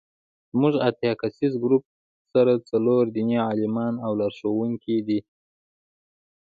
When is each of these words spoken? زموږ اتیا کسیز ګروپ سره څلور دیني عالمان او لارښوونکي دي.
زموږ 0.51 0.73
اتیا 0.87 1.13
کسیز 1.21 1.53
ګروپ 1.63 1.83
سره 2.33 2.53
څلور 2.69 3.01
دیني 3.15 3.37
عالمان 3.49 3.93
او 4.05 4.11
لارښوونکي 4.19 4.97
دي. 5.07 5.19